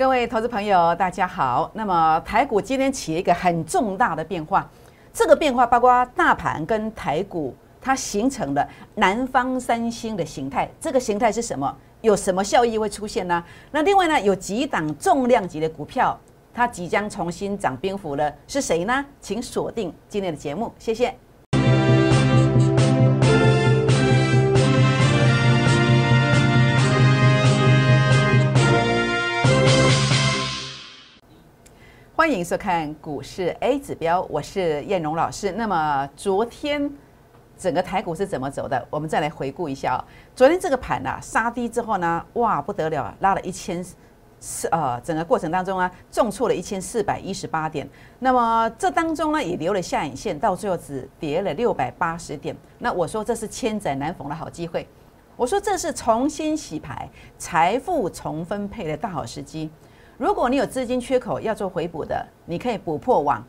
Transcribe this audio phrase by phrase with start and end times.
[0.00, 1.70] 各位投资朋友，大家好。
[1.74, 4.66] 那么台股今天起了一个很重大的变化，
[5.12, 10.66] 这个变化包括大盘跟台股，它形成了南方三星的形态。
[10.80, 11.76] 这个形态是什么？
[12.00, 13.44] 有什么效益会出现呢？
[13.72, 16.18] 那另外呢，有几档重量级的股票，
[16.54, 19.04] 它即将重新涨冰幅了，是谁呢？
[19.20, 21.14] 请锁定今天的节目，谢谢。
[32.20, 35.52] 欢迎收看股市 A 指标，我是燕荣老师。
[35.52, 36.92] 那么昨天
[37.56, 38.86] 整个台股是怎么走的？
[38.90, 40.04] 我们再来回顾一下。
[40.36, 43.82] 昨天这个盘啊杀低之后呢，哇不得了，拉了一千
[44.38, 47.88] 四呃，整个过程当中啊重挫了一千四百一十八点。
[48.18, 52.54] 那么这当中呢也留了下影线，到最后只跌了六百八十点。
[52.80, 54.86] 那我说这是千载难逢的好机会，
[55.38, 59.70] 我说这是重新洗牌、财富重分配的大好时机。
[60.20, 63.42] 如果你有资金缺口要做回补的，你可以补破网，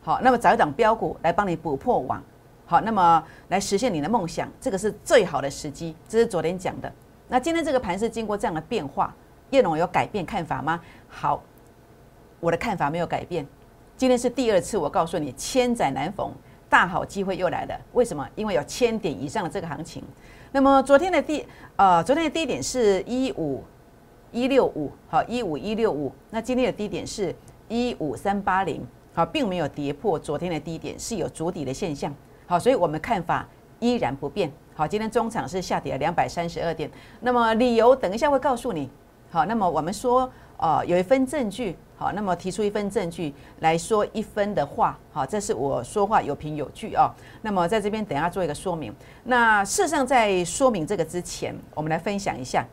[0.00, 2.24] 好，那么找一档标股来帮你补破网，
[2.64, 5.94] 好，那么来实现你的梦想，这个是最好的时机。
[6.08, 6.90] 这是昨天讲的。
[7.28, 9.14] 那今天这个盘是经过这样的变化，
[9.50, 10.80] 叶龙有改变看法吗？
[11.06, 11.42] 好，
[12.40, 13.46] 我的看法没有改变。
[13.94, 16.32] 今天是第二次，我告诉你，千载难逢，
[16.66, 17.78] 大好机会又来了。
[17.92, 18.26] 为什么？
[18.36, 20.02] 因为有千点以上的这个行情。
[20.50, 23.62] 那么昨天的第呃，昨天的低点是一五。
[24.32, 26.12] 一六五好，一五一六五。
[26.30, 27.34] 那今天的低点是
[27.68, 32.14] 一五三八零，好，并没有跌破昨天的低点，是有筑底的现象。
[32.46, 33.46] 好，所以我们看法
[33.80, 34.50] 依然不变。
[34.74, 36.90] 好，今天中场是下跌了两百三十二点。
[37.20, 38.88] 那么理由等一下会告诉你。
[39.30, 41.76] 好，那么我们说，呃，有一份证据。
[41.98, 44.98] 好，那么提出一份证据来说一分的话。
[45.10, 47.10] 好，这是我说话有凭有据啊。
[47.40, 48.94] 那么在这边等下做一个说明。
[49.24, 52.66] 那事实上在说明这个之前，我们来分享一下，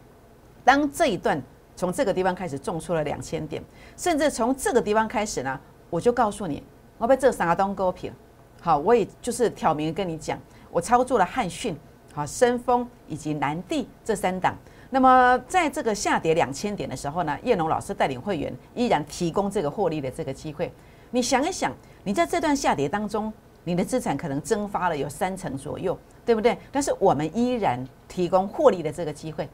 [0.64, 1.42] 当这一段。
[1.76, 3.60] 从这个地方开始重出了两千点，
[3.98, 6.62] 甚至从这个地方开始呢，我就告诉你，
[7.00, 8.14] 我被这三个东勾平，
[8.62, 10.40] 好，我也就是挑明跟你讲，
[10.70, 11.76] 我操作了汉讯、
[12.14, 14.56] 好深丰以及南地这三档。
[14.92, 20.72] 那么在这个下跌两千点的时候呢，叶龙老师带领会员依然提供这个获利的这个机会。
[21.10, 21.74] 你想一想，
[22.04, 23.34] 你在这段下跌当中，
[23.64, 26.56] 你的资产可能蒸发了有三成左右，对不对？
[26.72, 29.50] 但是我们依然提供获利的这个机会。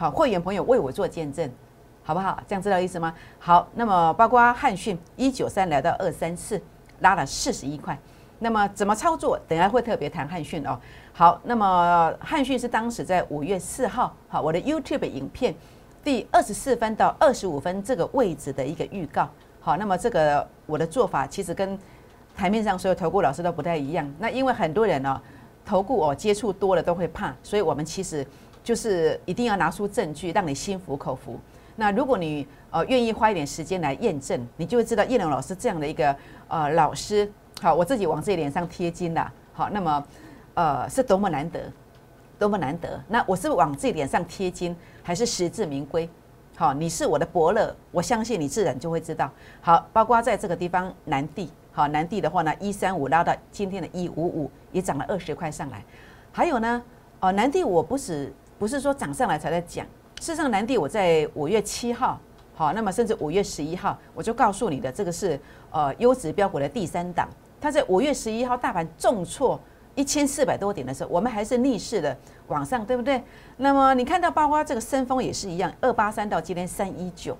[0.00, 1.46] 好，会员朋友为我做见证，
[2.02, 2.42] 好不好？
[2.48, 3.12] 这样知道意思吗？
[3.38, 6.58] 好，那么包括汉讯一九三来到二三四，
[7.00, 7.98] 拉了四十一块。
[8.38, 9.38] 那么怎么操作？
[9.46, 10.80] 等下会特别谈汉讯哦。
[11.12, 15.54] 好，那么汉讯是当时在五月四号，好，我的 YouTube 影片
[16.02, 19.28] 第二十四分到二十五分这个位置的一个预告。
[19.60, 21.78] 好，那么这个我的做法其实跟
[22.34, 24.10] 台面上所有投顾老师都不太一样。
[24.18, 25.20] 那因为很多人呢，
[25.62, 28.26] 投顾哦接触多了都会怕，所以我们其实。
[28.62, 31.38] 就是一定要拿出证据，让你心服口服。
[31.76, 36.14] 那如果你呃愿意花一点时间来验证，你就会知道叶龙老师这样的一个
[36.48, 37.30] 呃老师，
[37.62, 40.04] 好，我自己往自己脸上贴金了，好，那么
[40.54, 41.72] 呃是多么难得，
[42.38, 43.02] 多么难得。
[43.08, 46.06] 那我是往自己脸上贴金，还是实至名归？
[46.54, 49.30] 好，你是我的伯乐，我相信你自然就会知道。
[49.62, 55.82] 好，包括在这个地方南地，好南地的话呢，一三五拉到今天的一五五，也涨了二十块上来。
[56.30, 56.82] 还有呢，
[57.20, 58.30] 哦南地我不是。
[58.60, 59.86] 不是说涨上来才在讲，
[60.20, 62.20] 事实上，南地我在五月七号，
[62.54, 65.40] 好，那么甚至五月十一号，我就告诉你的，这个是
[65.70, 67.26] 呃优质标股的第三档。
[67.58, 69.58] 它在五月十一号大盘重挫
[69.94, 72.14] 一千四百多点的时候，我们还是逆势的
[72.48, 73.24] 往上，对不对？
[73.56, 77.34] 那么你看到包括这个升峰也是一样，二八三到今天三一九。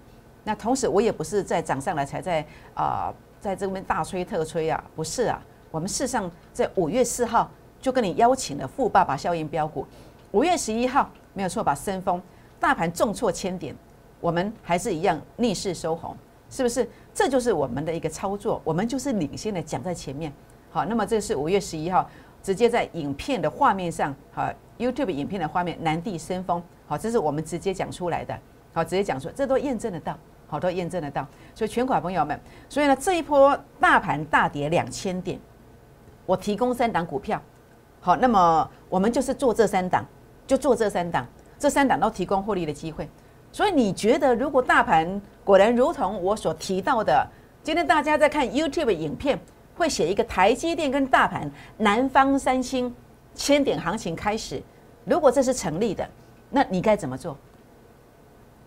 [0.44, 2.42] 那同时我也不是在涨上来才在
[2.72, 5.38] 啊在这边大吹特吹啊，不是啊，
[5.70, 9.86] 我们事实上在五月四号就跟你邀请了富爸爸效应标股。
[10.32, 11.74] 五月十一号没有错吧？
[11.74, 12.20] 升峰，
[12.60, 13.74] 大盘重挫千点，
[14.20, 16.16] 我们还是一样逆势收红，
[16.48, 16.88] 是不是？
[17.12, 20.32] 这就是我们的一个操作，我们就是领先的讲在前面。
[20.70, 22.08] 好，那么这是五月十一号，
[22.42, 24.48] 直接在影片的画面上，好
[24.78, 28.38] ，YouTube 影片的画面，南地升峰，好，这是我们直接讲出来的，
[28.72, 31.26] 好，直接讲出，这都验证得到，好，都验证得到。
[31.56, 32.38] 所以全款朋友们，
[32.68, 35.40] 所以呢，这一波大盘大跌两千点，
[36.24, 37.42] 我提供三档股票，
[38.00, 40.06] 好，那么我们就是做这三档。
[40.50, 41.24] 就做这三档，
[41.60, 43.08] 这三档都提供获利的机会。
[43.52, 47.24] 所以你觉得，如果大盘果然如同我所提到的，
[47.62, 49.38] 今天大家在看 YouTube 影片，
[49.76, 52.92] 会写一个台积电跟大盘南方三星
[53.32, 54.60] 千点行情开始。
[55.04, 56.04] 如果这是成立的，
[56.50, 57.38] 那你该怎么做？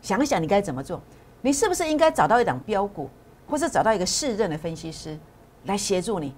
[0.01, 1.01] 想想，你该怎么做？
[1.41, 3.09] 你是不是应该找到一档标股，
[3.45, 5.19] 或是找到一个适任的分析师
[5.65, 6.33] 来协助你？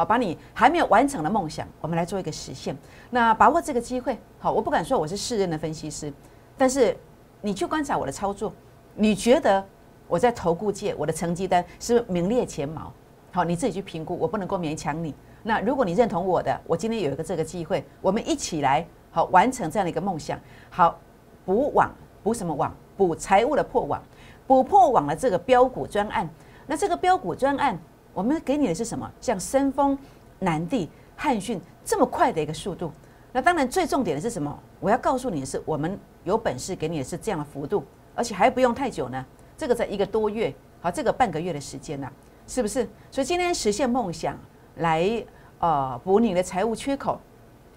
[0.00, 2.74] 好，把你还没有完成的梦想，我们来做一个实现。
[3.10, 6.10] 那把握这个机会，好，我不敢说我是世任的分析师，
[6.56, 6.96] 但是
[7.42, 8.50] 你去观察我的操作，
[8.94, 9.62] 你觉得
[10.08, 12.90] 我在投顾界我的成绩单是不是名列前茅？
[13.30, 15.14] 好，你自己去评估，我不能够勉强你。
[15.42, 20.40] 那如果你认同我的，我今天有一个这个机会，我们一起来好完成这样的一个梦想。
[20.70, 20.98] 好，
[21.44, 21.90] 补网
[22.22, 22.74] 补什么网？
[22.96, 24.02] 补财务的破网，
[24.46, 26.26] 补破网的这个标股专案。
[26.66, 27.78] 那这个标股专案，
[28.12, 29.10] 我们给你的是什么？
[29.20, 29.96] 像深丰、
[30.38, 32.90] 南地、汉讯这么快的一个速度。
[33.32, 34.58] 那当然最重点的是什么？
[34.80, 37.84] 我要告诉你的是，我们有本事给你的是这样的幅度，
[38.14, 39.24] 而且还不用太久呢。
[39.56, 42.10] 这个在一个多月，好，这个半个月的时间呢。
[42.46, 42.88] 是不是？
[43.12, 44.36] 所以今天实现梦想，
[44.78, 45.24] 来
[45.60, 47.20] 呃补你的财务缺口，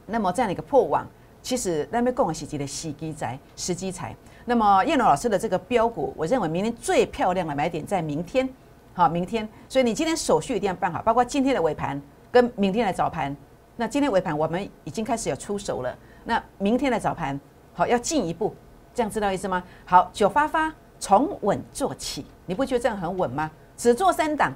[0.07, 1.07] 那么这样的一个破网，
[1.43, 4.15] 其实那边共和喜吉的洗机财、时机财。
[4.45, 8.49] 那么叶龙老师的这个标股，我认为明天最漂亮的买点在明天，
[8.93, 9.47] 好，明天。
[9.67, 11.99] 所以你今天手续一定要办好，包括今天的尾盘
[12.31, 13.35] 跟明天的早盘。
[13.75, 17.39] 那今天尾盘我们已经开始有出手了，那明天的早盘
[17.73, 18.53] 好要进一步，
[18.93, 19.63] 这样知道意思吗？
[19.83, 23.49] 好，九发发从稳做起，你不觉得这样很稳吗？
[23.75, 24.53] 只做三档，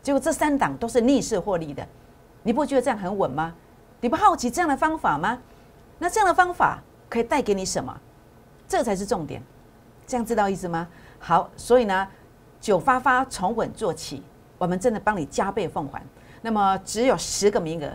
[0.00, 1.84] 结果这三档都是逆势获利的，
[2.44, 3.52] 你不觉得这样很稳吗？
[4.00, 5.36] 你不好奇这样的方法吗？
[5.98, 8.00] 那这样的方法可以带给你什么？
[8.68, 9.42] 这才是重点，
[10.06, 10.86] 这样知道意思吗？
[11.18, 12.08] 好，所以呢，
[12.62, 14.22] 九发发从稳做起，
[14.56, 16.00] 我们真的帮你加倍奉还。
[16.40, 17.90] 那么只有十个名额，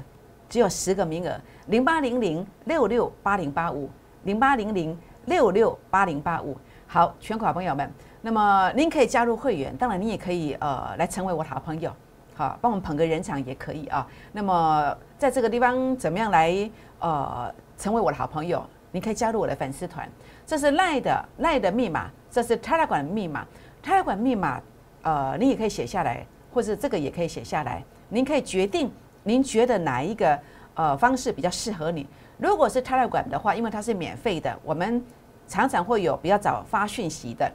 [0.50, 3.90] 只有十个名额，零八零零六六八零八五，
[4.24, 6.58] 零八零零六六八零八五。
[6.86, 7.90] 好，全款朋友们。
[8.22, 11.90] 那么您可以加入会员，当然你也可以呃来成为我的好朋友，
[12.36, 14.06] 好帮我们捧个人场也可以啊。
[14.34, 16.69] 那么在这个地方怎么样来
[17.00, 18.62] 呃成为我的好朋友？
[18.92, 20.10] 你可以加入我的粉丝团，
[20.46, 23.46] 这是赖的赖的密码，这是 Telegram 密码
[23.88, 24.62] ，Telegram 密码
[25.01, 28.92] 呃你也可以写下来，或者这个也可以写下来，您可以决定
[29.24, 30.38] 您觉得哪一个
[30.74, 32.06] 呃方式比较适合你。
[32.38, 35.01] 如果是胎教馆的话，因为它是免费的，我们
[35.48, 37.50] 常常会有比较早发讯息的。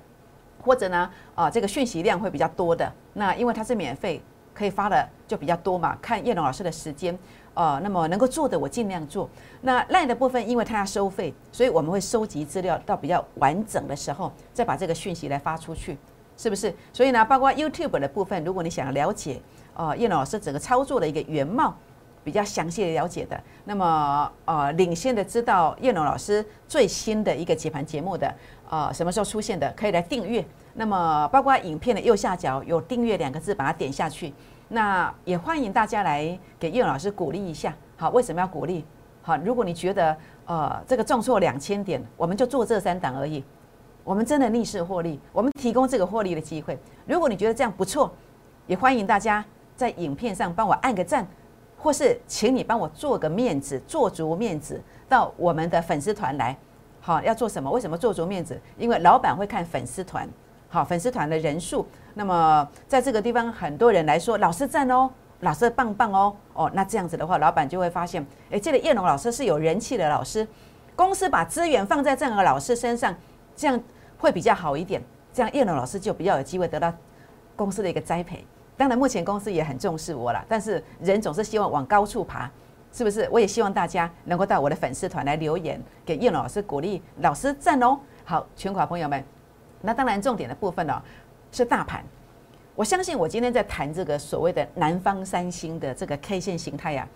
[0.65, 2.93] 或者呢，啊，这个讯息量会比较多的。
[3.15, 4.23] 那因为它是免费，
[4.55, 5.99] 可以发的就比较多嘛。
[6.01, 7.19] 看叶龙老师的时间，
[7.55, 9.29] 呃，那么能够做的我尽量做。
[9.63, 15.99] 那赖的部分，因为它要收费，所以我们会收集资料到比较完整的时候，再把这个讯息来发出去，
[16.43, 16.75] 是不是？
[16.93, 19.41] 所以呢，包括 YouTube 的部分，如果你想了解，
[19.75, 21.73] 呃，叶龙老师整个操作的一个原貌，
[22.25, 28.35] 比较详细的了解的，那么呃，领先的知道叶龙老师最新的一个解盘节目的。
[28.69, 29.73] 呃，什么时候出现的？
[29.77, 30.45] 可以来订阅。
[30.75, 34.35] 那么，包括影片的右下角有订阅两个字，把它点下去。
[34.69, 37.73] 那也欢迎大家来给叶老师鼓励一下。
[37.97, 38.85] 好，为什么要鼓励？
[39.23, 40.17] 好，如果你觉得
[40.47, 43.45] 呃这个重挫两千点，我们就做这三档而已。
[44.05, 46.79] 我们真的逆势获利，我们提供这个获利的机会。
[47.07, 48.13] 如果你觉得这样不错，
[48.67, 49.45] 也欢迎大家
[49.77, 51.27] 在影片上帮我按个赞，
[51.79, 56.57] 或是请你帮我做个面子，做足面子到我们的粉丝团来。
[57.01, 57.71] 好，要做什么？
[57.71, 58.61] 为什么做足面子？
[58.79, 60.29] 因为老板会看粉丝团，
[60.69, 61.87] 好，粉丝团的人数。
[62.15, 65.11] 那么在这个地方，很多人来说，老师赞哦，
[65.41, 70.47] 老师棒棒哦，哦，那这样子的话，老板就会发现，哎，这个叶龙老师是有人气的老师，
[70.95, 73.13] 公司把资源放在这样的老师身上，
[73.57, 73.81] 这样
[74.23, 75.03] 会比较好一点。
[75.33, 76.93] 这样叶龙老师就比较有机会得到
[77.57, 78.45] 公司的一个栽培。
[78.77, 82.51] 当然，目前公司也很重视我了，但是人总是希望往高处爬。
[82.95, 83.27] 是不是？
[83.33, 87.99] 我也希望大家能够到我的粉丝团来留言，给叶老师鼓励，老师赞哦。
[88.23, 89.25] 好，全款朋友们，
[89.81, 91.03] 那当然重点的部分呢
[91.51, 92.05] 是大盘。
[92.75, 97.09] 我相信我今天在谈这个所谓的南方三星的这个 K 线形态呀，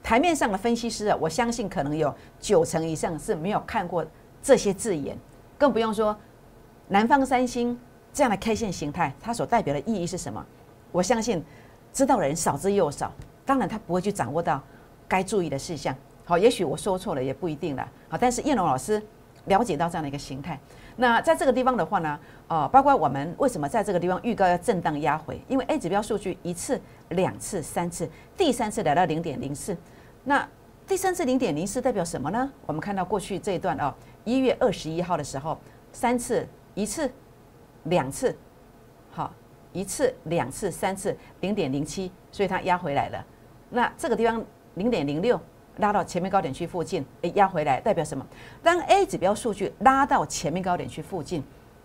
[0.00, 4.06] 台面上的分析师啊，我相信可能有九成以上是没有看过
[4.40, 5.18] 这些字眼，
[5.58, 6.16] 更不用说
[6.92, 7.78] 南方三星
[8.12, 10.44] 这样的 K 线形态，它所代表的意义是什么？
[10.90, 11.42] 我相信
[11.92, 13.12] 知道的人少之又少，
[13.46, 14.60] 当然他不会去掌握到。
[15.06, 15.92] 该注意的事项，
[16.24, 19.02] 好，也许我说错了，也不一定了，好，但是叶龙老师
[19.46, 20.56] 了解到这样的一个形态，
[20.94, 29.76] 那在这个地方的话呢，呃，包括我们为什么在这个地方预告要震荡压回，因为 A 指标数据一次、两次、三次，第三次来到零点零四，
[30.22, 30.48] 那
[30.86, 32.48] 第三次零点零四代表什么呢？
[32.66, 33.92] 我们看到过去这一段哦，
[34.24, 35.58] 一月二十一号的时候，
[35.92, 36.46] 三次、
[36.80, 37.12] 一次、
[37.84, 38.34] 两次，
[39.10, 39.30] 好，
[39.74, 43.22] 一次、两次、三次，零点零七，所以它压回来了，
[43.68, 44.42] 那这个地方。
[44.74, 45.38] 零点零六
[45.78, 48.24] 拉到前面高点区附近，诶，压回来代表什么？
[48.62, 51.42] 当 A 指标数据拉到前面高点区附近，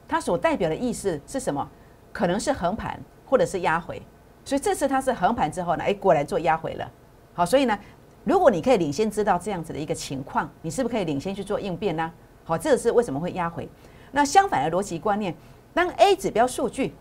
[0.07, 1.67] 它所代表的意思是什么？
[2.13, 3.99] 可能是横盘或者是压回。
[4.45, 6.89] 所以这次它是横盘之后呢，诶，果然做压回了。
[7.33, 7.77] 好，所以呢，
[8.23, 12.09] 如果你可以领先知道这样子的一个情况，你是不是可以领先去做应变呢？
[12.43, 13.67] 好，这个是为什么会压回？
[14.15, 15.35] 那相反的逻辑观念，
[15.73, 16.93] 当 A 指标数据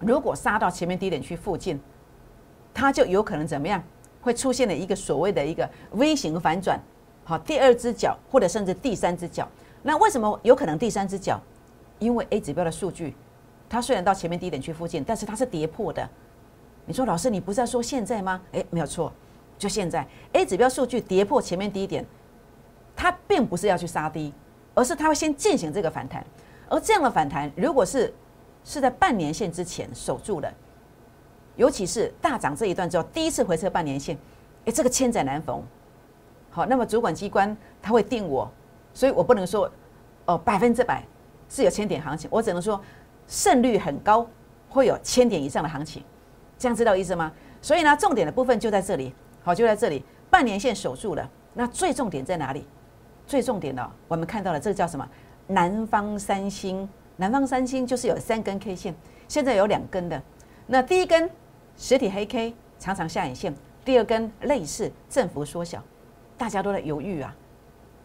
[0.00, 1.78] 如果杀到前面低点区附近，
[2.72, 3.84] 它就有可能怎么样？
[4.22, 6.80] 会出现了一个所谓的一个 V 型反转，
[7.24, 9.46] 好，第二只脚或者甚至第三只脚。
[9.82, 11.38] 那为什么有可能第三只脚？
[11.98, 13.14] 因为 A 指标的数据
[13.68, 16.08] 它虽然到前面低点区附近，但是它是跌破的。
[16.86, 18.40] 你说老师，你不是在说现在吗？
[18.52, 19.12] 诶，没有错，
[19.58, 22.02] 就现在 A 指标数据跌破前面低点，
[22.96, 24.32] 它并不是要去杀低，
[24.74, 26.24] 而是它会先进行这个反弹。
[26.68, 28.12] 而这样的反弹，如果是
[28.64, 30.52] 是在半年线之前守住的，
[31.56, 34.16] 尤其是大涨这一段之后，第一次回撤半年线，
[34.64, 35.62] 诶，这个千载难逢。
[36.50, 38.50] 好，那么主管机关他会定我，
[38.92, 39.70] 所以我不能说
[40.24, 41.04] 哦百分之百
[41.48, 42.80] 是有千点行情，我只能说
[43.26, 44.26] 胜率很高，
[44.68, 46.02] 会有千点以上的行情。
[46.58, 47.30] 这样知道意思吗？
[47.60, 51.30] 所以呢，重点的部分就在这里，好，就在这里，半年线守住了。
[51.52, 52.66] 那最重点在哪里？
[53.26, 55.06] 最重点的，我们看到了，这个叫什么？
[55.46, 56.88] 南方三星。
[57.16, 58.94] 南方三星就是有三根 K 线，
[59.26, 60.22] 现在有两根的。
[60.66, 61.30] 那第一根
[61.76, 65.82] 实体黑 K 长长下影线，第二根类似振幅缩小，
[66.36, 67.34] 大家都在犹豫啊，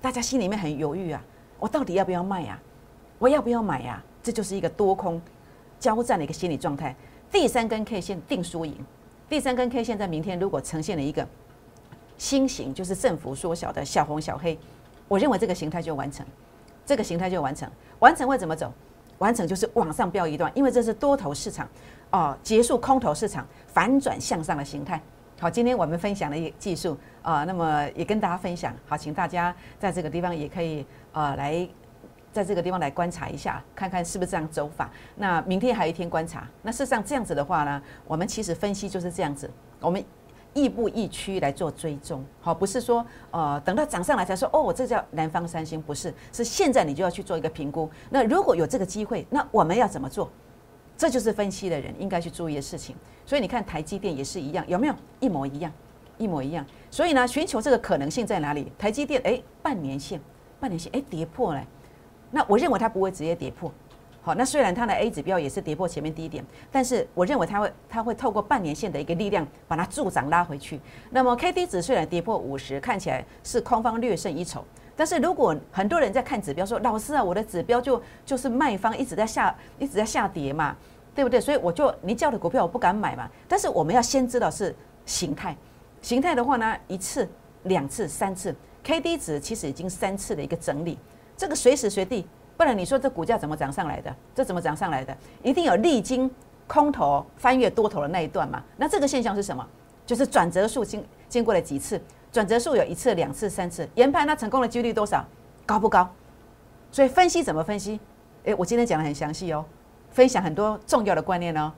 [0.01, 1.21] 大家心里面很犹豫啊，
[1.59, 2.57] 我到底要不要卖呀？
[3.19, 4.01] 我要不要买呀？
[4.23, 5.21] 这就是一个多空
[5.79, 6.95] 交战的一个心理状态。
[7.29, 8.73] 第三根 K 线定输赢，
[9.27, 11.27] 第三根 K 线在明天如果呈现了一个
[12.17, 14.57] 新型，就是振幅缩小的小红小黑，
[15.07, 16.25] 我认为这个形态就完成，
[16.91, 18.69] 这个形态就完成，完成会怎么走？
[19.19, 21.65] 完成就是往上飙一段，因为这是多头市场
[22.09, 25.01] 哦，结束空头市场反转向上的形态。
[25.39, 28.75] 好，今天我们分享的一技术啊，那么也跟大家分享。
[28.85, 31.65] 好，请大家在这个地方也可以呃来。
[32.33, 34.89] 在这个地方来观察一下，看看是不是这样走法。
[35.17, 36.47] 那明天还有一天观察。
[36.61, 40.01] 那事实上这样子的话呢，我们其实分析就是这样子，我们
[40.53, 42.23] 亦步亦趋来做追踪。
[42.41, 47.89] 好，不是说呃等到涨上来才说哦，我这叫南方三星，不是，是现在你就要去做一个评估。
[48.09, 50.29] 那如果有这个机会，那我们要怎么做？
[50.97, 52.95] 这就是分析的人应该去注意的事情。
[53.25, 55.71] 所以你看台积电也是一样，有没有一模一样？
[56.17, 56.65] 一模一样。
[56.91, 58.71] 所以呢，寻求这个可能性在哪里？
[58.77, 60.21] 台积电哎，半年线，
[60.59, 61.65] 半年线哎跌破了。
[62.29, 63.71] 那我认为它不会直接跌破，
[64.23, 70.79] 好，那虽然它的 A 指标也是跌破前面低点，但是我认为它会它会透过半年线的一个力量把它助涨拉回去。
[71.09, 74.63] 那么 K D 值虽然跌破五十，看起来是空方略胜一筹，
[74.95, 80.75] 但是如果很多人在看指标说，老师啊，我的指标就就是卖方一直在下一直在下跌嘛，
[81.15, 81.41] 对不对？
[81.41, 83.27] 所以我就你叫的股票我不敢买嘛。
[83.47, 85.57] 但是我们要先知道是形态，
[85.99, 87.27] 形态的话呢，一次、
[87.63, 90.99] 两次、三次，K D 值其实已经三次的一个整理。
[91.35, 92.27] 这个随时随地，
[92.61, 94.15] 不然你说这股价怎么涨上来的？
[94.35, 95.17] 这怎么涨上来的？
[95.41, 96.29] 一定有历经
[96.67, 98.61] 空头翻越多头的那一段嘛？
[98.77, 99.67] 那这个现象是什么？
[100.05, 101.99] 就是转折数经经过了几次？
[102.31, 105.25] 转折数有一次、两次、三次，研判它成功的几率多少？
[105.65, 106.07] 高不高？
[106.91, 107.99] 所以分析怎么分析？
[108.43, 109.65] 诶，我今天讲的很详细哦，
[110.11, 111.73] 分享很多重要的观念哦。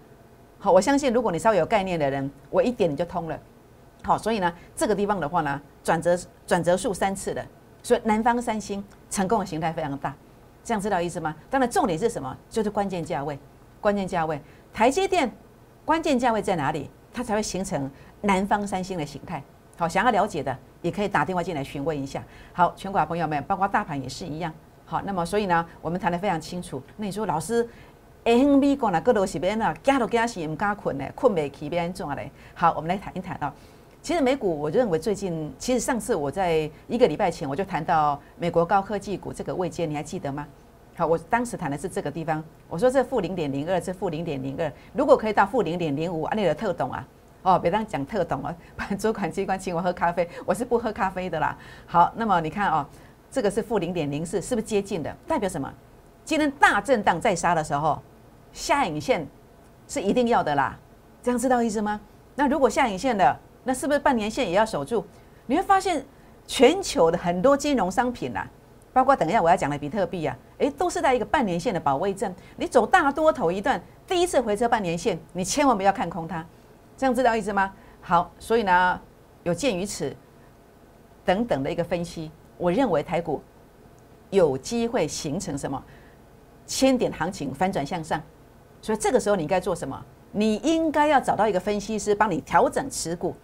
[0.60, 3.40] 好，我相信如果你稍微有概念的人，我一点你就通了。
[4.04, 7.42] 好，所以呢，这个地方的话呢，转折转折数三次的。
[7.82, 10.14] 所以南方三星成功的形态非常大，
[10.64, 11.36] 这样知道意思吗？
[11.50, 12.36] 当然重点是什么？
[12.50, 13.38] 就是关键价位，
[13.82, 14.42] 关键价位，
[14.74, 15.30] 台积电
[15.84, 16.90] 关键价位在哪里？
[17.14, 17.92] 它才会形成
[18.22, 19.44] 南方三星的形态。
[19.78, 22.24] 好，想要了解的也可以打电话进来询问一下。
[22.54, 24.52] 好，全国的朋友们，包括大盘也是一样。
[24.86, 26.82] 好，那么所以呢，我们谈得非常清楚。
[26.98, 27.68] 那你说老师
[28.24, 32.32] ，A、B 股呢，各都是边啊，加都加是唔加困呢，困未起边做嘞？
[32.54, 33.54] 好，我们来谈一谈啊。
[34.04, 40.46] 其实美股，我认为最近，其实上次我在一个礼拜前我就谈到美国高科技股这个位阶，你还记得吗？
[40.98, 47.08] 好，我当时谈的是这个地方，我说这负零点零二，这负零点零二，如果可以到负零点零五，啊，那个特懂啊，
[47.44, 48.54] 哦，别当讲特懂啊，
[49.00, 51.58] 主管机关请我喝咖啡，我是不喝咖啡的啦。
[51.86, 52.86] 好，那么你看哦，
[53.32, 55.16] 这个是负零点零四，是不是接近的？
[55.26, 55.74] 代表什么？
[56.26, 57.98] 今天大震荡再杀的时候，
[58.52, 59.26] 下影线
[59.88, 60.78] 是一定要的啦，
[61.22, 62.02] 这样知道意思吗？
[62.36, 63.40] 那如果下影线的。
[63.64, 65.04] 那是不是半年线也要守住？
[65.46, 66.06] 你会发现
[66.46, 68.50] 全球的很多金融商品啊，
[68.92, 72.34] 包括等一下我要讲的比特币啊，诶，都是在一个半年线的保卫战。
[72.58, 76.46] 你走大多头一段，第一次回撤半年线，你千万不要看空它。
[76.98, 77.74] 这样知道意思吗？
[78.02, 79.00] 好，所以呢，
[79.44, 80.14] 有鉴于此
[81.24, 83.42] 等等的一个分析，我认为台股
[84.30, 85.82] 有机会形成什么
[86.66, 88.22] 千点行情反转向上。
[88.82, 90.06] 所以这个时候你应该做什么？
[90.32, 93.36] 你应该要找到一个分析师帮你调整持股，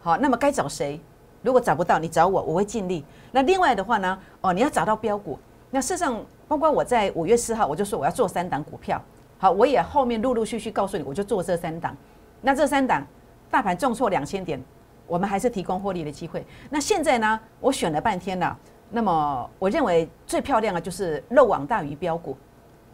[0.00, 1.00] 好，那么该找谁？
[1.42, 3.04] 如果找不到，你找我，我会尽力。
[3.32, 4.18] 那另外的话呢？
[4.40, 5.38] 哦，你要找到标股。
[5.70, 9.00] 那事实上，包括我在五月四号我就说我要做三档股票，
[9.38, 11.96] 好，我也后面陆陆续续告诉你，我就做这三档。
[12.40, 13.06] 那这三档
[13.50, 14.62] 大盘重挫两千点，
[15.06, 16.44] 我们还是提供获利的机会。
[16.68, 17.40] 那现在呢？
[17.60, 18.56] 我选了半天了，
[18.90, 22.36] 那么我认为最漂亮的就是漏网大鱼标股。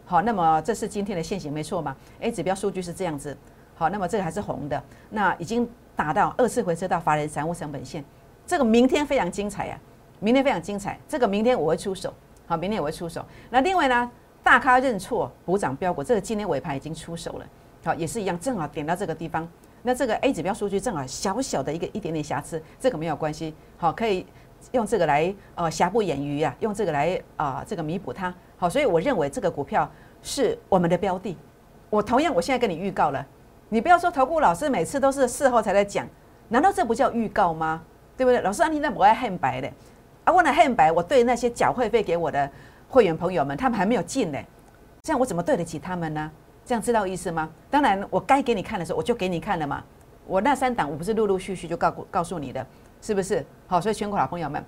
[0.05, 3.35] 好，那么这是今天的现形，没错嘛？A 指标数据是这样子。
[3.75, 8.05] 好，那么这个还是红的，那已经达到二次回撤到法人财务成本线。
[8.45, 9.77] 这个明天非常精彩呀，
[10.19, 10.97] 明天非常精彩。
[11.09, 12.13] 这个明天我会出手，
[12.45, 13.25] 好，明天我会出手。
[13.49, 14.09] 那另外呢，
[14.43, 17.45] 大咖认错补涨标股，这个今天尾盘已经出手了，
[17.83, 19.45] 好，也是一样，正好点到这个地方。
[19.81, 24.25] 那这个 A 指标数据正好小小的一个一点点瑕疵，这个没有关系，好，可以
[24.71, 28.33] 用这个来呃瑕不掩瑜啊，用这个来啊这个弥补它。
[28.57, 29.89] 好，所以我认为这个股票
[30.21, 31.35] 是我们的标的。
[31.89, 33.25] 我同样，我现在跟你预告了，
[33.69, 36.07] 你不要说投顾老师每次都是事后才在讲，
[36.49, 37.81] 难道这不叫预告吗？
[38.15, 38.41] 对不对？
[38.41, 39.71] 老师啊，你那不爱恨白的
[40.23, 40.33] 啊？
[40.33, 42.49] 问了恨白，我对那些缴会费给我的。
[42.89, 44.39] 会员朋友们，他们还没有进呢，
[45.01, 46.31] 这样我怎么对得起他们呢？
[46.65, 47.49] 这样知道意思吗？
[47.69, 49.83] 当然，我该给你看的时候，我就给你看了嘛。
[50.25, 52.65] 我那三档，我不是陆陆续续就告告诉你的，
[53.01, 53.45] 是不是？
[53.67, 54.63] 好，所以全国老朋友们，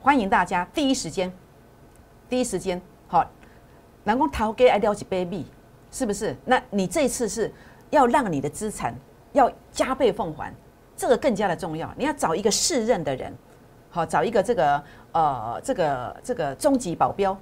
[0.00, 1.32] 欢迎大家第一时间，
[2.28, 3.24] 第一时间，好，
[4.02, 5.46] 南宫桃给爱撩起 baby，
[5.92, 6.34] 是不是？
[6.44, 7.52] 那你这次是
[7.90, 8.94] 要让你的资产
[9.32, 10.52] 要加倍奉还，
[10.96, 11.92] 这个更加的重要。
[11.96, 13.32] 你要找一个适任的人，
[13.90, 14.82] 好，找一个这个
[15.12, 17.36] 呃，这个这个终极保镖。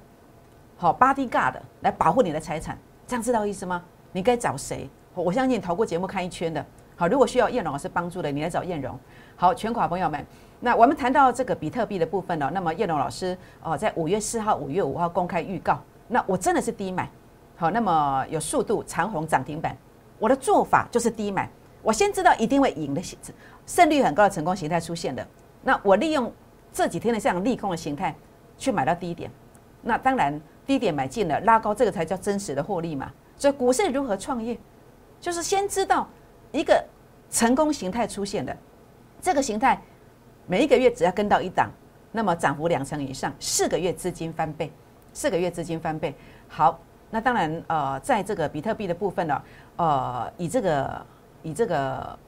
[0.77, 3.83] 好，bodyguard 来保护你的财产，这样知道意思吗？
[4.11, 4.89] 你该找谁？
[5.13, 6.65] 我相信投过节目看一圈的。
[6.95, 8.97] 好，如果需要燕荣老师帮助的，你来找燕荣。
[9.35, 10.25] 好，全款朋友们，
[10.61, 17.09] 那我们谈到这个比特币的部分呢，那么燕荣老师哦，在五月四号、五月五号公开预告，那我真的是低买。
[17.57, 19.75] 好，那么有速度长虹涨停板，
[20.19, 21.49] 我的做法就是低买。
[21.81, 23.17] 我先知道一定会赢的胜
[23.65, 25.25] 胜率很高的成功形态出现的，
[25.63, 26.31] 那我利用
[26.71, 28.13] 这几天的这样利空的形态
[28.57, 29.31] 去买到低点，
[29.81, 30.39] 那当然。
[30.69, 33.11] 低点买进了，拉高，这个才叫真实的获利嘛。
[33.35, 34.55] 所以股市如何创业，
[35.19, 36.07] 就是先知道
[36.51, 36.85] 一个
[37.31, 38.55] 成功形态出现的，
[39.19, 39.81] 这个形态
[40.45, 41.71] 每一个月只要跟到一档，
[42.11, 44.71] 那么涨幅两成以上，四个月资金翻倍，
[45.11, 46.13] 四个月资金翻倍。
[46.47, 49.41] 好，那当然呃，在这个比特币的部分呢，
[49.79, 51.05] 呃，以这个
[51.41, 52.19] 以这个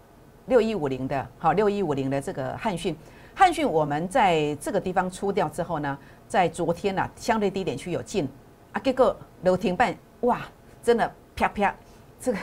[0.46, 2.96] 六一五零的，好六一五零的这个汉讯，
[3.36, 5.98] 汉讯我们在这个地方出掉之后呢。
[6.30, 8.26] 在昨天呐，相对低点区有进
[8.72, 10.40] 啊，结果楼停半，哇，
[10.82, 11.76] 真的啪啪，
[12.22, 12.38] 这个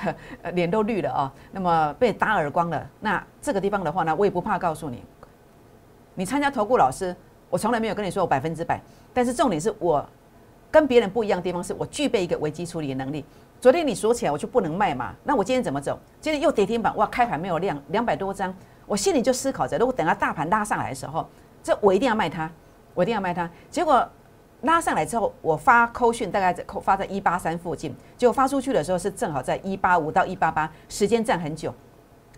[0.52, 1.32] 脸都绿了啊。
[1.52, 2.86] 那么被打耳光了。
[3.00, 5.02] 那这个地方的话呢，我也不怕告诉你，
[6.14, 7.16] 你参加投顾老师，
[7.48, 8.78] 我从来没有跟你说我百分之百。
[9.14, 10.06] 但是重点是我
[10.70, 13.24] 跟别人不一样的地方，是我具备一个危机处理的能力。
[13.60, 15.14] 昨天你锁起来，我就不能卖嘛。
[15.24, 15.98] 那我今天怎么走？
[16.20, 18.54] 今天又跌停板，哇，开盘没有量，两百多张，
[18.86, 21.28] 我心里就思考着，如果等到大盘拉上来的时候，
[21.62, 22.50] 这我一定要卖它。
[22.94, 24.04] 我一定要卖它，结果
[24.62, 31.72] 拉上来之后，我发扣讯大概在扣发在一八三附近，结果发出去的时候是正好在一八五到一八八，时间站很久，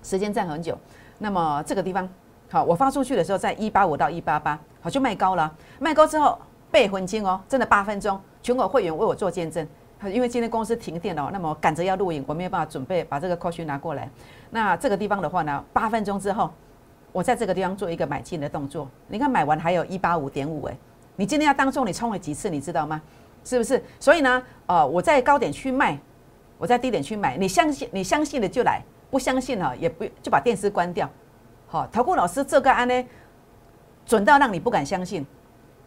[0.03, 0.77] 时间站很久。
[1.17, 2.07] 那么这个地方，
[2.51, 6.39] 好，我发出去的时候在一八五到一八八，好就卖高了，卖高之后
[6.71, 9.67] 倍分金哦，真的八分钟，全国会员为我做见证，
[10.09, 14.09] 因为今天公司停电了，那么赶着要录影，我没有办法准备把这个扣讯拿过来。
[14.51, 16.51] 那这个地方的话呢，八分钟之后。
[17.13, 20.77] 我在这个地方做一个买进的动作，你看买完还有一八五点五哎，
[21.17, 23.03] 你今天要当中你冲了几次，你知道吗？
[23.43, 23.83] 是不是？
[23.99, 25.99] 所以呢，呃，我在高点去卖，
[26.57, 31.11] 我在低点去买，你相信你相信的就来，不相信哈也不就把电视关掉。
[31.67, 33.05] 好，投顾老师这个案呢，
[34.07, 35.27] 准到让你不敢相信。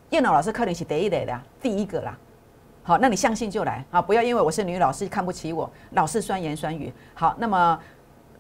[0.10, 2.18] 电脑老师可能是第一类的，第一个啦。
[2.84, 6.94] 好，那你相信就来啊，不要因为我是女老师看不起我，老是酸言酸语。
[7.14, 7.80] 好，那么。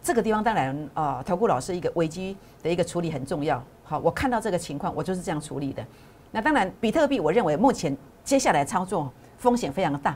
[0.06, 3.64] 这个地方当然啊，投顾老师一个危机的一个处理很重要。
[3.86, 5.82] 好，我看到这个情况，我就是这样处理的。
[6.30, 10.14] 那当然，比特币我认为目前接下来操作风险非常大。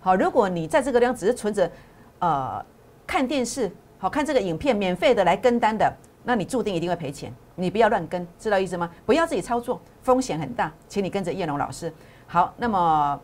[0.00, 1.70] 好，如果你在这个地方只是存着
[2.18, 2.60] 呃
[3.06, 7.32] 看电视，好看这个影片免费的来跟单的，那你注定一定会赔钱。
[7.54, 8.90] 你不要乱跟，知道意思吗？
[9.06, 11.92] 不要自己操作，风险很大，请你跟着叶龙老师。
[12.26, 13.20] 好，那么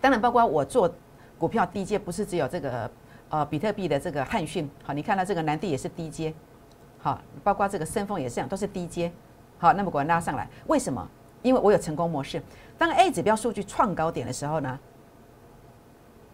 [0.00, 0.92] 当然包括我做
[1.38, 2.90] 股票低阶，不是只有这个。
[3.28, 6.32] 呃，比特币的这个汉讯，好，你看到这个南地也是低阶，
[6.96, 9.10] 好，包括这个深丰也是这样，都是低阶，
[9.58, 11.04] 好，那么果然拉上来，为什么？
[11.42, 12.40] 因为我有成功模式。
[12.78, 14.78] 当 A 指标数据创高点的时候呢，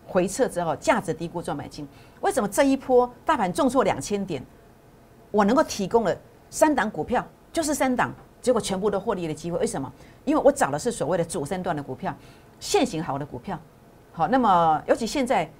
[0.06, 1.88] 回撤之后价值低估赚买进。
[2.20, 4.44] 为什么这一波大盘重挫两千点，
[5.30, 6.14] 我能够提供了
[6.50, 9.58] 三档股票，就是三档，结果全部都获利的机会？
[9.60, 9.90] 为什么？
[10.26, 12.14] 因为我找的是所谓的主升段的股票，
[12.62, 13.58] 现行好的股票，
[14.12, 15.50] 好，那么尤其现在。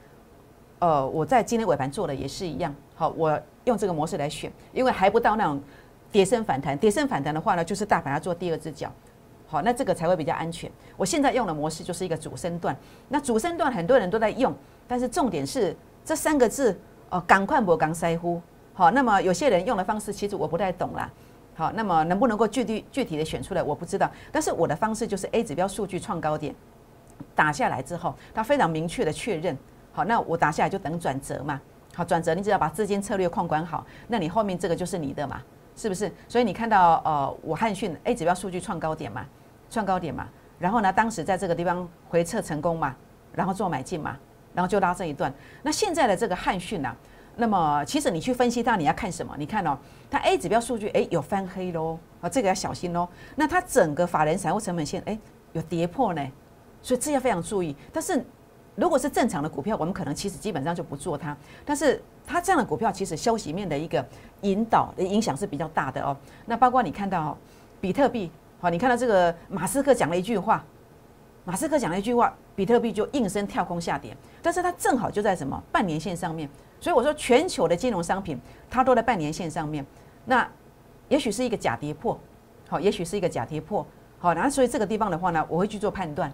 [0.79, 5.63] 呃，我在今天尾盘做的也是一样，好，我用这个模式来选，因为还不到那种
[6.11, 8.91] 跌升反弹，跌升反弹的话呢，就是大盘要做第二只脚，
[9.47, 10.69] 好，那这个才会比较安全。
[10.97, 12.77] 我现在用的模式就是一个主升段，
[13.09, 14.53] 那主升段很多人都在用，
[14.89, 15.73] 但是重点是
[16.05, 16.77] 这三个字
[17.11, 18.43] 哦，赶快不刚塞呼，
[18.75, 21.09] 好，那么有些人用的方式其实我不太懂啦，
[21.55, 26.53] 好，那么能不能够具体具体的选出来我不知道，但是我的方式就是 A 指标数据创高点。
[27.35, 29.57] 打下来之后，他非常明确的确认。
[29.93, 31.61] 好，那我打下来就等转折嘛。
[31.95, 35.43] 好，转折你只要把资金策略控管好，那你后面这个就是你的嘛，
[35.77, 36.11] 是不是？
[36.27, 39.27] 所以你看到呃，我汉讯 A 指标数据创高点嘛，
[39.69, 40.27] 创高点嘛。
[40.59, 42.95] 然后呢，当时在这个地方回撤成功嘛，
[43.35, 44.17] 然后做买进嘛，
[44.55, 45.33] 然后就拉这一段。
[45.63, 46.97] 那现在的这个汉讯呢，
[47.37, 49.35] 那么其实你去分析它，你要看什么？
[49.37, 49.77] 你看哦，
[50.11, 53.09] 它 A 指标数据哎有翻黑喽，啊这个要小心喽。
[53.35, 55.19] 那它整个法人财务成本线哎
[55.53, 56.27] 有跌破呢，
[56.83, 57.75] 所以这要非常注意。
[57.93, 58.23] 但是
[58.75, 61.37] 如果是正常的股票，我们可能其实基本上就不做它。
[61.65, 64.05] 但是它这样的股票，其实消息面的一个
[64.43, 66.17] 引导的影响是比较大的哦。
[66.47, 67.37] 那包括你看到
[67.81, 70.65] 比特币，好，你看到这个马斯克讲了一句话。
[71.45, 78.41] 马斯克讲了一句话，比特币就应声跳空下跌，但是它正好就在什么半年线上面，所以我说全球的金融商品
[78.71, 79.85] 它都在半年线上面，
[80.25, 80.49] 那
[81.09, 82.17] 也许是一个假跌破，
[82.69, 83.85] 好，也许是一个假跌破，
[84.21, 86.33] 好，然后所以这个地方的话呢，我会去做判断，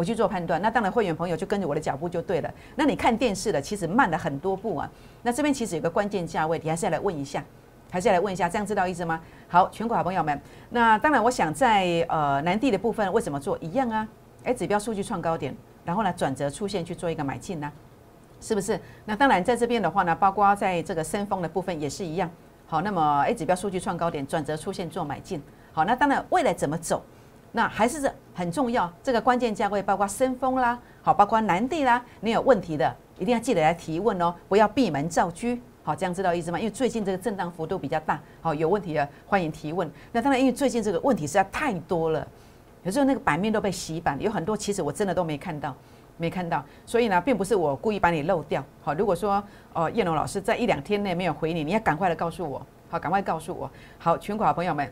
[0.00, 4.90] 我去做判断，那当然会员朋友就跟着我的脚步就对了，那你看电视的其实慢了很多步啊，
[5.22, 7.44] 那这边其实有个关键价位，你还是要来问一下，
[7.90, 9.20] 还是要来问一下，这样知道意思吗？
[9.46, 14.08] 好，全国好朋友们，那当然我想在呃南地的部分为什么做一样啊？
[14.44, 17.70] 哎，指标数据创高点，然后呢转折出现去做一个买进呢，
[18.40, 18.80] 是不是？
[19.04, 22.30] 那当然在这边的话呢，包括在这个升风的部分也是一样。
[22.66, 25.42] 好，那么 A 指标数据创高点，转折出现做买进。
[25.72, 27.02] 好，那当然未来怎么走，
[27.52, 28.92] 那还是这很重要。
[29.02, 35.56] 这个关键价位包括升风啦，好，包括南地啦，你有问题的一定要记得来提问哦，不要闭门造车。
[35.82, 36.58] 好，这样知道意思吗？
[36.58, 39.90] 因为最近这个震荡幅度比较大，好，有问题的欢迎提问。
[40.12, 42.26] 那当然，因为最近这个问题实在太多了。
[42.82, 45.74] 有时候那个版面都被洗版，有很多其实我真的都没看到，
[46.18, 48.62] 没看到，所以呢，并不是我故意把你漏掉。
[48.82, 53.68] 好，如果说哦，叶龙老师在一两天内没有回你，你要赶快的告诉我，好，赶快告诉我。
[53.98, 54.90] 好，全国好朋友们，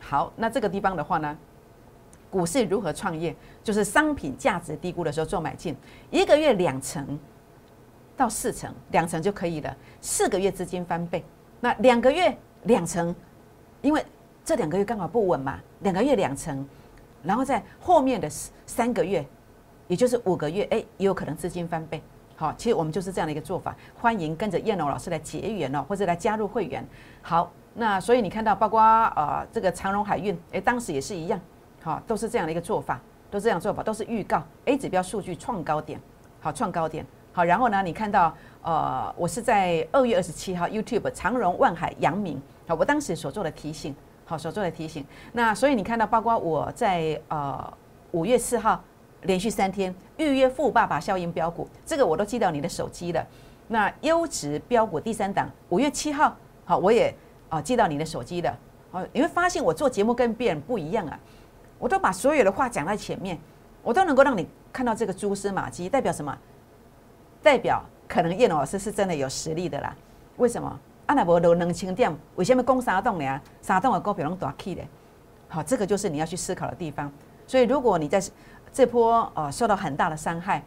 [0.00, 1.36] 好，那这个地方的话呢，
[2.30, 3.34] 股市如何创业？
[3.62, 5.76] 就是商品价值低估的时候做买进，
[6.10, 7.18] 一个月两成
[8.16, 11.24] 到四成，两成就可以了，四个月资金翻倍，
[11.60, 13.14] 那两个月两成，
[13.82, 14.04] 因为
[14.44, 16.66] 这两个月刚好不稳嘛，两个月两成。
[17.22, 18.30] 然后在后面的
[18.64, 19.26] 三个月，
[19.88, 22.00] 也就是五个月，哎，也有可能资金翻倍。
[22.36, 23.76] 好，其实我们就是这样的一个做法。
[24.00, 26.86] 欢迎跟着燕龙老师来结缘哦，或者来加入会员。
[27.20, 31.40] 好，那所以你看到，包括呃这个长荣海运，哎，当时也是一样，
[31.82, 36.00] 好，都是这样的一个做法，都这样做法，都是预告 A 指标数据创高点，
[36.40, 37.04] 好，创高点。
[37.32, 43.94] 好，然后呢，你看到呃，我是在二月二十七号 YouTube 长荣、万海、阳明，好，我当时所做的提醒。
[44.24, 45.02] 好，所做的提醒。
[45.32, 47.72] 那所以你看到，包括我在呃
[48.10, 48.78] 五月四号
[49.22, 53.26] 连续三天预约富爸爸效应标股，这个我都寄到你的手机了。
[53.68, 56.36] 那优质标股第三档，五月七号，
[56.66, 57.14] 好，我也
[57.48, 58.54] 啊寄到你的手机的。
[58.90, 61.18] 好，你会发现我做节目跟别人不一样啊，
[61.78, 63.38] 我都把所有的话讲在前面，
[63.82, 66.36] 我都能够让你看到这个蛛丝马迹，代表什么？
[67.42, 69.96] 代表可能叶老师是真的有实力的啦。
[70.36, 70.78] 为什么？
[71.06, 73.40] 啊，那无落两千点，为什么攻三栋呢？
[73.62, 74.82] 三栋的股票拢大起的，
[75.48, 77.10] 好，这个就是你要去思考的地方。
[77.46, 78.22] 所以，如果你在
[78.70, 80.62] 这波呃受到很大的伤害，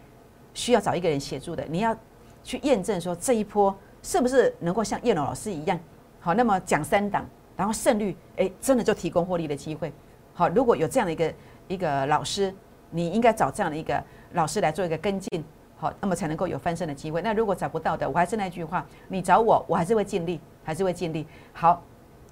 [0.56, 1.96] 需要找一个人协助的，你要
[2.44, 5.80] 去验证说这一波是不是能够像叶老师一样，
[6.20, 7.24] 好，那么讲三档，
[7.56, 9.94] 然后胜率哎，真的就提供获利的机会。
[10.34, 11.34] 好，如果有这样的一个
[11.68, 12.54] 一个老师，
[12.90, 15.44] 你应该找这样的一个老师来做一个跟进。
[15.78, 17.22] 好，那么才能够有翻身的机会。
[17.24, 21.26] 那如果找不到的，我还是那句话，你找我，我还是会尽力，还是会尽力。
[21.54, 21.82] 好，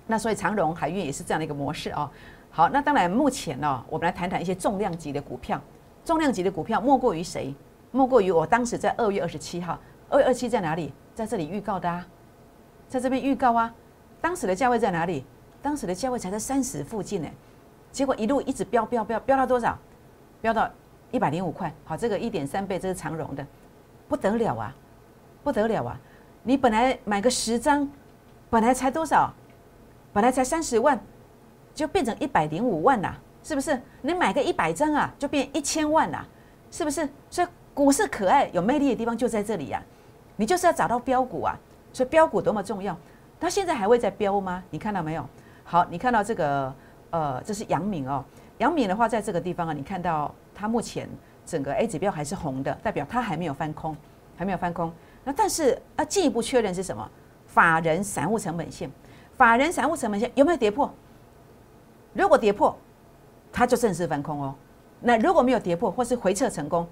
[0.06, 2.10] 那所以长荣海运也是这样的一个模式哦。
[2.52, 5.60] 好，那当然目前呢，我们来谈谈一些重量级的股票。
[6.06, 7.54] 重量级的股票莫过于谁？
[7.92, 10.94] 莫过于我当时在二月二十七号，二月二七在哪里？
[11.16, 12.06] 在这里预告的啊，
[12.88, 13.74] 在这边预告啊。
[14.22, 15.26] 当时的价位在哪里？
[15.62, 17.28] 当时的价位才在三十附近呢，
[17.92, 19.78] 结果一路一直飙飙飙飙到多少？
[20.42, 20.70] 飙到。
[21.12, 23.44] 一百零五块，好，这个一点三倍，这是长荣的，
[24.08, 24.76] 不得了啊，
[25.44, 26.00] 不得了啊！
[26.44, 27.90] 你本来买个十张，
[28.48, 29.34] 本来才多少？
[30.14, 31.00] 本来才三十万，
[31.74, 33.82] 就变成一百零五万啦，是不是？
[34.04, 36.24] 你买个一百张啊，就变一千万啦，
[36.70, 37.10] 是不是？
[37.32, 39.82] 所以股市可爱有魅力的地方就在这里呀，
[40.36, 41.58] 你就是要找到标股啊，
[41.92, 42.96] 所以标股多么重要。
[43.40, 44.64] 它现在还会在标吗？
[44.70, 45.28] 你看到没有？
[45.64, 46.72] 好，你看到这个，
[47.12, 48.24] 呃，这是阳明哦，
[48.60, 50.34] 阳明的话，在这个地方啊，你看到。
[50.62, 51.08] 它目前
[51.46, 53.96] 整个 A 指标还是红的，代表它还没有翻空，
[54.36, 54.92] 还没有翻空。
[55.24, 57.10] 那但是啊进一步确认是什么？
[57.48, 58.92] 法人散户成本线，
[59.38, 60.92] 法人散户成本线有没有跌破？
[62.12, 62.78] 如果跌破，
[63.54, 64.54] 它就正式翻空哦。
[65.00, 66.86] 那如果没有跌破，或是回撤成功，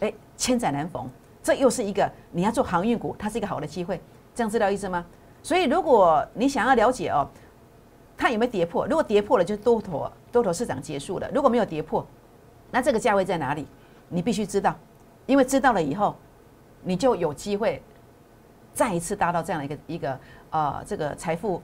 [0.00, 1.08] 哎，千载难逢，
[1.40, 4.00] 这又是一个你要做航运股，它是一个好的机会。
[4.34, 5.06] 这样知道意思吗？
[5.44, 7.24] 所以如果你想要了解哦，
[8.16, 8.86] 它有没有跌破？
[8.86, 11.30] 如果跌破了，就多头多头市场结束了。
[11.34, 12.06] 如果没有跌破，
[12.70, 13.66] 那这个价位在哪里？
[14.08, 14.74] 你必须知道，
[15.26, 16.14] 因为知道了以后，
[16.82, 17.82] 你就有机会
[18.72, 20.18] 再一次达到这样的一个一个
[20.50, 21.60] 呃这个财富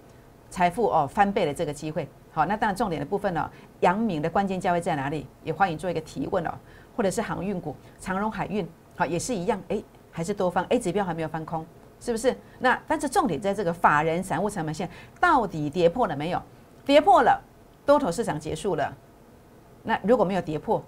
[0.51, 2.09] 财富哦翻倍的这个机会。
[2.33, 5.27] 好，那当然重点的部分呢，阳明的关键价位在哪里？
[5.45, 6.51] 也欢迎做一个提问哦。
[6.95, 11.65] 或者是航运股，长荣海运，好也是一样，哎，还是多方 A 指标还没有翻空，
[12.03, 12.37] 是不是？
[12.59, 16.43] 那但是重点在这个法人散户成本线到底跌破了没有？
[16.85, 17.41] 跌破了，
[17.87, 18.93] 多头市场结束了。
[19.85, 20.83] 那如果没有跌破，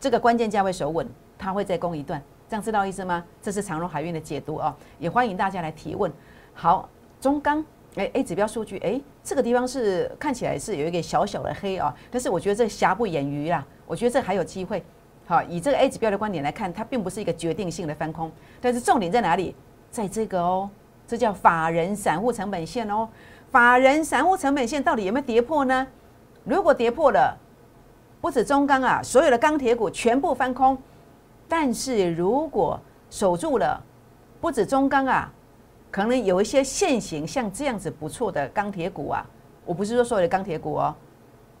[0.00, 3.24] 这个关键价位守稳，它会再攻一段，这样知道意思吗？
[3.40, 6.12] 这是长荣海运的解读哦，也欢迎大家来提问。
[6.54, 6.88] 好，
[7.20, 14.84] 中钢，哎 A 指标数据，哎，这个地方是看起来是有一个小小的黑啊，但是我觉得这瑕不掩瑜啦，我觉得这还有机会。
[15.24, 19.54] 好，以这个 A 指标的观点来看，它并不是一个决定性的翻空，但是重点在哪里？
[19.90, 20.70] 在这个哦，
[21.06, 23.08] 这叫法人散户成本线哦，
[23.50, 25.86] 法人散户成本线到底有没有跌破呢？
[26.44, 27.36] 如果跌破了。
[28.20, 30.76] 不止中钢啊，所有的钢铁股全部翻空。
[31.48, 32.76] 但是如果
[33.10, 33.80] 守住了，
[34.40, 35.32] 不止中钢啊，
[35.88, 39.24] 可能有一些现行像这样子不错的钢铁股啊，
[39.64, 40.92] 我不是说所有的钢铁股哦，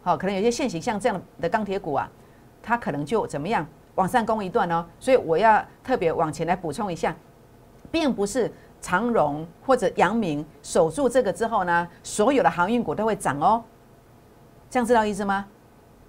[0.02, 2.10] 好，可能有些现行像这样的钢铁股啊，
[2.60, 3.64] 它可能就怎么样
[3.94, 4.84] 往上攻一段哦。
[4.98, 7.14] 所以我要特别往前来补充一下，
[7.90, 13.62] 并不是长荣或者阳明守住这个之后呢，所有的航运股都会涨哦。
[14.70, 15.46] 这样知道意思吗？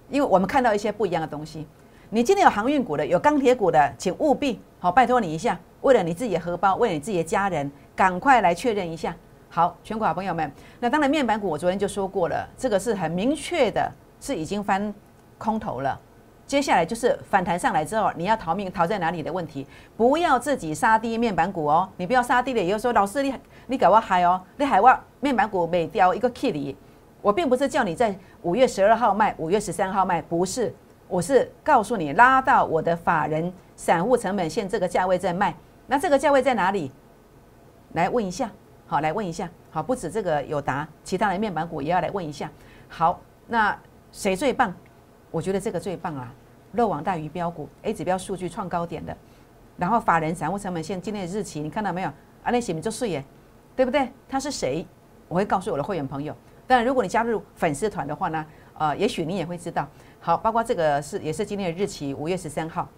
[0.08, 1.66] 因为我们看到一些不一样的东西，
[2.10, 9.14] 你今天有航运股的，有钢铁股的，请务必好拜托你一下，为了你自己的荷包，为了你自己的家人，赶快来确认一下。
[9.48, 13.90] 好，全国好朋友们，那当然面板股我昨天就说过了，这个是很明确的，
[14.20, 14.92] 是已经翻
[15.38, 15.98] 空头了。
[16.50, 19.64] 接下来就是反弹上来之后，你要逃命逃在哪里的问题，
[19.96, 23.32] 不要自己杀低面板股哦，你不要杀低了以后说老师你
[23.68, 26.76] 你搞我嗨哦，你海外面板股每掉一个 K 里。
[27.22, 30.74] 我并不是叫你在五月十二号卖，五月十三号卖，不是，
[31.06, 35.54] 我是告诉你拉到我的法人散户成本线这个价位在卖，
[35.86, 36.90] 那这个价位在哪里？
[37.92, 38.50] 来问一下，
[38.88, 42.50] 好，来问一下，好，不止这个有答，其他的面板股也要来问一下。
[42.88, 43.78] 好，那
[44.10, 44.74] 谁最棒？
[45.30, 46.32] 我觉得这个最棒啦，
[46.72, 49.16] 漏网大鱼标股，A 指标数据创高点的，
[49.76, 52.08] 然后法人散户成本线今天的日期你看到没有？
[52.42, 53.24] 啊，那写名就是耶，
[53.76, 54.10] 对不对？
[54.28, 54.86] 他是谁？
[55.28, 56.34] 我会告诉我的会员朋友。
[56.66, 59.86] 但如果你加入粉丝团的话呢，呃，也许你也会知道。
[60.20, 62.88] 好，包括这个是也是今天的日期，五月十三号，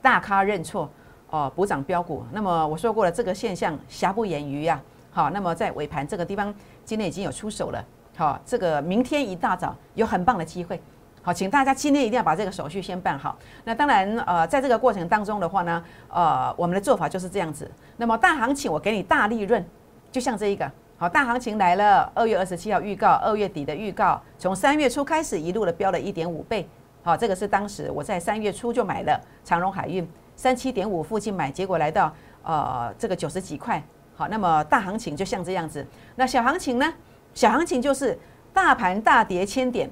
[0.00, 0.88] 大咖认错
[1.30, 2.24] 哦，补涨标股。
[2.32, 4.80] 那么我说过了，这个现象瑕不掩瑜呀。
[5.10, 7.84] 好，那么在尾盘这个地方，今天已经有出手了。
[8.16, 10.80] 好，这个明天一大早有很棒的机会。
[11.24, 13.34] 好，请大家今天一定要把这个手续先办好。
[13.64, 17.70] 那当然，呃，在这个过程当中的话呢，呃，我们的做法就是这样子。
[17.96, 19.64] 那么大行情我给你大利润，
[20.12, 20.70] 就像这一个。
[20.98, 22.12] 好，大行情来了。
[22.14, 26.68] 二月二十七号预告，二月底的预告，从三月初开始一路的飙了一点五倍。
[27.02, 30.06] 好，这个是当时我在三月初就买了长荣海运，
[30.36, 33.82] 三七点五附近买，结果来到呃这个九十几块。
[34.14, 35.84] 好，那么大行情就像这样子。
[36.16, 36.92] 那小行情呢？
[37.32, 38.16] 小行情就是
[38.52, 39.90] 大盘大跌千点，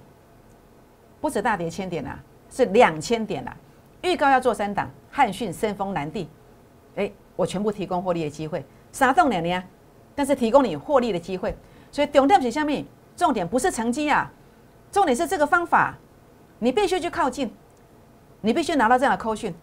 [1.22, 2.18] 不止大跌千点啊，
[2.50, 3.56] 是两千点啊。
[4.02, 6.28] 预告要做三档，汉讯、深丰、南地，
[6.96, 9.62] 哎，我全部提供获利的机会，啥动两年？
[10.16, 11.56] 但是提供你获利的机会，
[11.92, 12.84] 所以重点是下面
[13.16, 14.28] 重点不是成绩啊，
[14.90, 15.96] 重点是这个方法，
[16.58, 17.54] 你必须去靠近，
[18.40, 19.54] 你必须拿到这样的扣讯。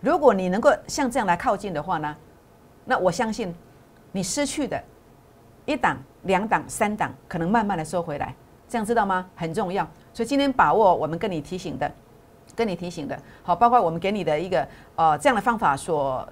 [0.00, 2.14] 如果你能够像这样来靠近的话呢，
[2.84, 3.54] 那我相信
[4.12, 4.78] 你失去的
[5.64, 8.34] 一档、两档、三档，可能慢慢的收回来，
[8.68, 9.26] 这样知道吗？
[9.34, 9.88] 很重要。
[10.12, 11.90] 所以今天把握我们跟你提醒的，
[12.54, 16.28] 跟你提醒的，好，包括我们给你的一个呃这样的方法所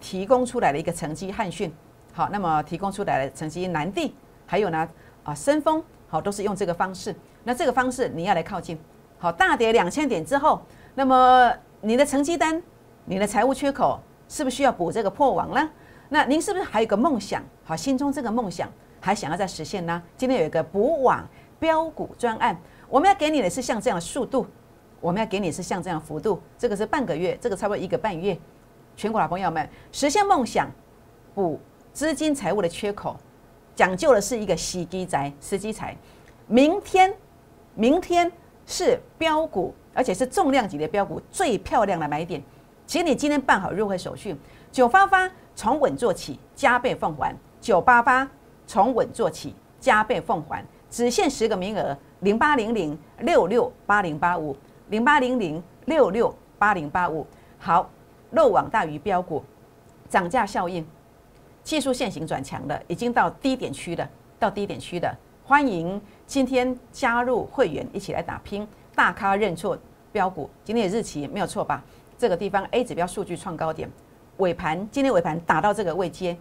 [0.00, 1.72] 提供出来的一个成绩汉讯。
[2.12, 4.14] 好，那么提供出来的成绩，南地
[4.44, 4.86] 还有呢
[5.24, 7.14] 啊，深丰好，都是用这个方式。
[7.42, 8.78] 那这个方式你要来靠近，
[9.18, 10.60] 好，大跌两千点之后，
[10.94, 12.62] 那么你的成绩单、
[13.06, 15.70] 你的财务缺口是不是需要补这个破网呢？
[16.10, 17.42] 那您是不是还有个梦想？
[17.64, 18.68] 好，心中这个梦想
[19.00, 20.02] 还想要再实现呢？
[20.18, 21.26] 今天有一个补网
[21.58, 22.54] 标股专案，
[22.92, 24.46] 我们要给你的是像这样的速度，
[25.00, 28.38] 我们要给你是像这样幅度，这个是半个月，这个差不多一个半月。
[28.94, 30.70] 全国老朋友们，实现梦想
[31.34, 31.58] 补。
[31.94, 33.16] 资金财务的缺口，
[33.74, 35.96] 讲究的是一个洗机宅、司机财。
[36.46, 37.14] 明天，
[37.74, 38.30] 明天
[38.66, 42.42] 是标股，而且是重量级的标股，最漂亮的买点。
[42.86, 44.36] 请你今天办好入会手续，
[44.70, 47.34] 九八八从稳做起，加倍奉还。
[47.58, 48.30] 九八八
[48.66, 51.96] 从稳做起，加倍奉还，只限十个名额。
[52.22, 54.56] 零八零零六六八零八五，
[54.90, 57.26] 零八零零六六八零八五。
[57.58, 57.90] 好，
[58.30, 59.42] 漏网大鱼标股，
[60.08, 60.86] 涨价效应。
[61.64, 64.08] 技术线型转强了，已经到低点区了，
[64.38, 65.12] 到低点区的，
[65.44, 69.76] 欢迎今天加入会员一起来打拼，大咖认错
[70.12, 71.82] 标股，今天的日期没有错吧？
[72.16, 73.90] 这个地方 A 指标数据创高点，
[74.36, 76.36] 尾盘今天尾盘打到这个位阶，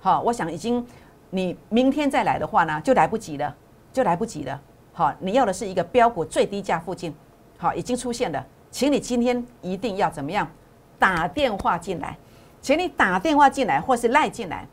[0.00, 0.86] 好，我想已经
[1.28, 3.54] 你明天再来的话呢，就来不及了，
[3.92, 4.58] 就来不及了。
[4.98, 7.14] 好，你要的是一个标股最低价附近，
[7.58, 8.42] 好，已经出现了。
[8.70, 10.50] 请你今天一定要怎么样？
[10.98, 12.16] 打电话进来，
[12.62, 14.66] 请你打电话进来，或是赖进来，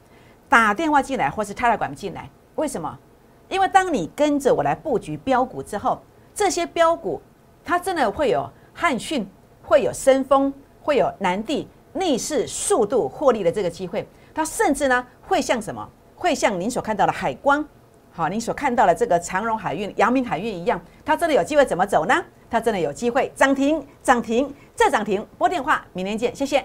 [0.47, 2.29] 打电话进来，或是插了管进来。
[2.55, 2.97] 为什么？
[3.49, 6.01] 因为当你跟着我来布局标股之后，
[6.33, 7.21] 这些标股
[7.61, 9.29] 它真的会有汉讯，
[9.61, 14.07] 会有深丰，会有南地逆势速度获利的这个机会。
[14.33, 15.85] 它甚至呢会像什么？
[16.15, 17.67] 会像您所看到的海光，
[18.15, 22.13] 好，您所看到的这个长荣海运、阳明海运一样，它真的有机会怎么走呢？
[22.47, 25.25] 它真的有机会涨停，涨停再涨停。
[25.35, 26.63] 拨电话，明天见，谢谢。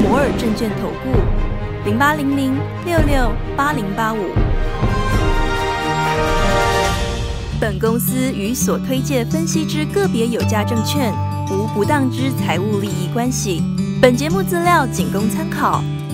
[0.00, 1.10] 摩尔证券投顾
[1.84, 4.30] 零八零零六六八零八五。
[7.60, 11.12] 本公司与所推介分析之个别有价证券
[11.50, 13.60] 无不当之财务利益关系。
[14.00, 15.82] 本节目资料仅供参考，